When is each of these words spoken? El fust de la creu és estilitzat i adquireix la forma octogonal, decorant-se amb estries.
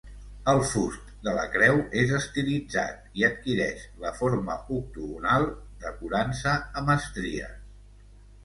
El 0.51 0.59
fust 0.67 1.11
de 1.27 1.33
la 1.39 1.43
creu 1.55 1.81
és 2.03 2.13
estilitzat 2.19 3.13
i 3.21 3.25
adquireix 3.29 3.83
la 4.07 4.15
forma 4.23 4.57
octogonal, 4.79 5.47
decorant-se 5.85 6.57
amb 6.83 6.95
estries. 6.97 7.57